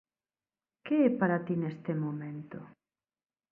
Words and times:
Que 0.85 0.95
é 1.07 1.09
para 1.19 1.37
ti 1.45 1.55
neste 1.59 1.91
momento? 2.03 2.59